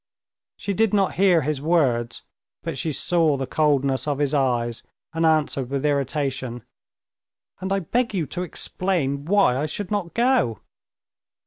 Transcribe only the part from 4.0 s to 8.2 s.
of his eyes, and answered with irritation: "And I beg